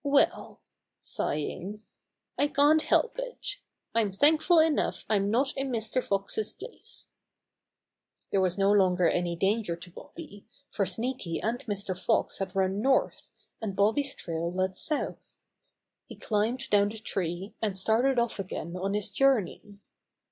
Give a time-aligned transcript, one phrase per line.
[0.03, 0.59] Well,"
[1.03, 1.83] sighing,
[2.35, 3.57] "I can't help it.
[3.93, 6.03] I'm thankful enough I'm not in Mr.
[6.03, 7.09] Fox's place."
[8.31, 11.95] There was no longer any danger to Bobby, for Sneaky and Mr.
[11.95, 15.37] Fox had run north, and Bobby's trail led south.
[16.07, 19.77] He climbed down the tree, and started off again on his journey.